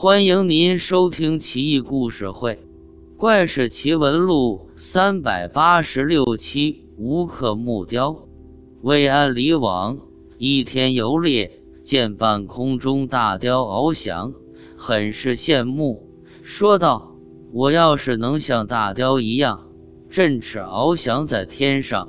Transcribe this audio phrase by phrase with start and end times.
[0.00, 2.54] 欢迎您收听《奇异故事会·
[3.16, 6.86] 怪事奇闻录》三百八十六期。
[6.96, 8.28] 吴刻木雕，
[8.82, 9.98] 魏安离往
[10.38, 11.50] 一天游猎，
[11.82, 14.32] 见半空中大雕翱翔，
[14.76, 16.08] 很是羡慕，
[16.44, 17.16] 说道
[17.52, 19.66] ：“我要是能像大雕一样，
[20.08, 22.08] 振翅翱翔在天上，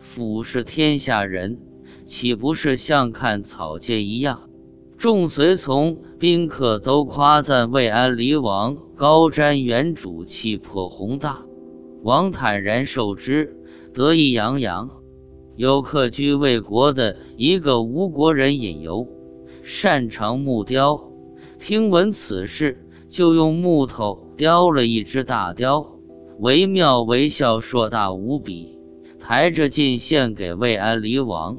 [0.00, 1.60] 俯视天下人，
[2.04, 4.40] 岂不是像看草芥一样？”
[4.98, 11.40] 众随从宾客都夸赞魏安离王高瞻远瞩，气魄宏大。
[12.02, 13.56] 王坦然受之，
[13.94, 14.90] 得意洋洋。
[15.54, 19.06] 有客居魏国的一个吴国人引游，
[19.62, 21.00] 擅长木雕，
[21.60, 25.86] 听闻此事，就用木头雕了一只大雕，
[26.40, 28.76] 惟妙惟肖，硕大无比，
[29.20, 31.56] 抬着进献给魏安离王。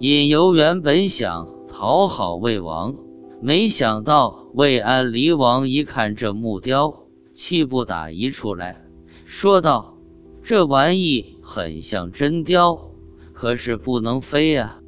[0.00, 1.53] 引游原本想。
[1.76, 2.94] 讨好魏王，
[3.42, 8.84] 没想到魏安离王一看这木雕，气不打一处来，
[9.24, 9.98] 说道
[10.40, 12.92] ：“这玩意很像真雕，
[13.32, 14.78] 可是不能飞呀，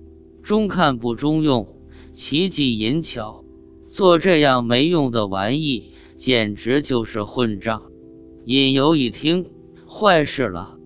[0.45, 1.67] 中看不中用，
[2.13, 3.45] 奇技淫巧，
[3.89, 7.83] 做这样没用的玩意，简直就是混账。”
[8.47, 9.45] 尹游一听，
[9.89, 10.79] 坏事了，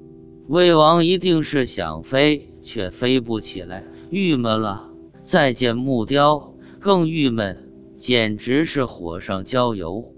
[0.49, 4.90] 魏王一定是想飞，却飞不起来，郁闷了。
[5.23, 10.15] 再见木雕，更郁闷，简直是火上浇油。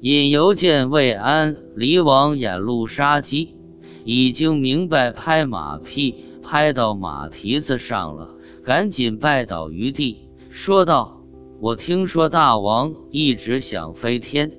[0.00, 3.56] 引游见魏安离王眼露杀机，
[4.04, 11.22] 已经明白拍马屁拍到马蹄子上了，赶紧拜倒于地，说道
[11.60, 14.52] ：“我听说大王一直想飞天，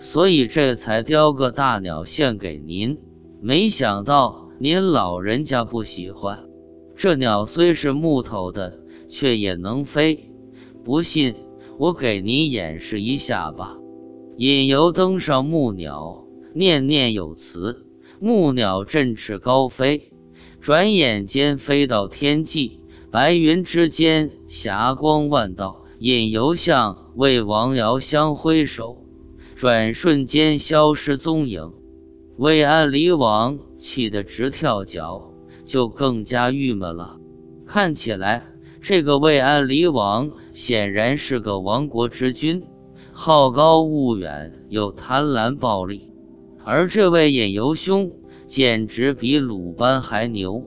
[0.00, 2.98] 所以这才雕个大鸟献给您。
[3.40, 6.40] 没想到您老人家不喜欢。
[6.94, 8.79] 这鸟虽是木头的。”
[9.10, 10.30] 却也能飞，
[10.84, 11.34] 不信
[11.76, 13.76] 我给你演示一下吧。
[14.38, 17.84] 引游登上木鸟，念念有词，
[18.20, 20.12] 木鸟振翅高飞，
[20.60, 22.80] 转眼间飞到天际，
[23.10, 25.84] 白云之间霞光万道。
[25.98, 29.04] 引游向魏王遥相挥手，
[29.54, 31.72] 转瞬间消失踪影。
[32.38, 35.34] 魏安离王气得直跳脚，
[35.66, 37.18] 就更加郁闷了。
[37.66, 38.49] 看起来。
[38.80, 42.62] 这个魏安离王显然是个亡国之君，
[43.12, 46.10] 好高骛远又贪婪暴力，
[46.64, 48.10] 而这位隐游兄
[48.46, 50.64] 简直比鲁班还牛。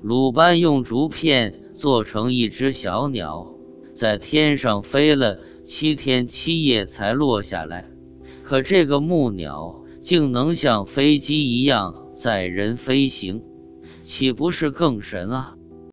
[0.00, 3.54] 鲁班用竹片做成一只小鸟，
[3.92, 7.88] 在天上飞了七天七夜才落下来，
[8.42, 13.42] 可这个木鸟竟能像飞机一样载人飞行，
[14.02, 15.54] 岂不是更神啊？